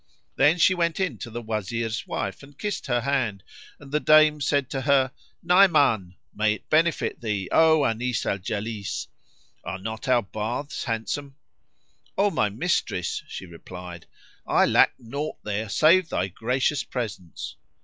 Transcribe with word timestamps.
Then 0.35 0.57
she 0.57 0.73
went 0.73 0.99
in 0.99 1.19
to 1.19 1.29
the 1.29 1.43
Wazir's 1.43 2.07
wife 2.07 2.41
and 2.41 2.57
kissed 2.57 2.87
her 2.87 3.01
hand; 3.01 3.43
and 3.79 3.91
the 3.91 3.99
dame 3.99 4.41
said 4.41 4.67
to 4.71 4.81
her, 4.81 5.11
"Naiman! 5.43 6.15
May 6.33 6.53
it 6.55 6.67
benefit 6.71 7.21
thee,[FN#15] 7.21 7.47
O 7.55 7.85
Anis 7.85 8.25
al 8.25 8.39
Jalis![FN#16] 8.39 9.07
Are 9.69 9.77
not 9.77 10.07
our 10.07 10.23
baths 10.23 10.85
handsome?" 10.85 11.35
"O 12.17 12.31
my 12.31 12.49
mistress," 12.49 13.21
she 13.27 13.45
replied, 13.45 14.07
"I 14.47 14.65
lacked 14.65 14.99
naught 14.99 15.35
there 15.43 15.69
save 15.69 16.09
thy 16.09 16.29
gracious 16.29 16.83
presence." 16.83 17.57